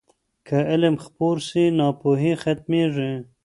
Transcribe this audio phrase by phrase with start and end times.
[0.47, 3.11] که علم خپور سي، ناپوهي ختمېږي.